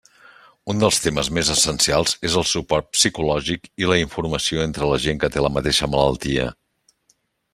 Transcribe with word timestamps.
Un 0.73 0.79
dels 0.83 0.99
temes 1.01 1.27
més 1.37 1.51
essencials 1.55 2.15
és 2.29 2.37
el 2.41 2.47
suport 2.53 2.89
psicològic 2.97 3.69
i 3.83 3.91
la 3.91 3.99
informació 4.05 4.65
entre 4.65 4.89
la 4.93 4.99
gent 5.07 5.23
que 5.25 5.33
té 5.37 5.45
la 5.47 5.55
mateixa 5.59 5.93
malaltia. 5.97 6.49